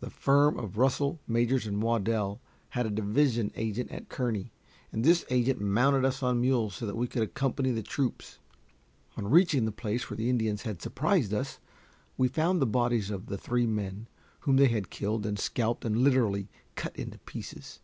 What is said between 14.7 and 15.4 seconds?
killed and